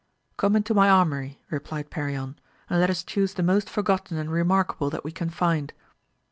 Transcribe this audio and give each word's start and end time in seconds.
Come 0.35 0.55
into 0.55 0.73
my 0.73 0.89
armoury, 0.89 1.39
replied 1.51 1.91
Perion, 1.91 2.37
and 2.71 2.79
let 2.79 2.89
us 2.89 3.03
chuse 3.03 3.35
the 3.35 3.43
most 3.43 3.69
forgotten 3.69 4.17
and 4.17 4.31
remarkable 4.31 4.89
that 4.89 5.03
we 5.03 5.11
can 5.11 5.29
find. 5.29 5.73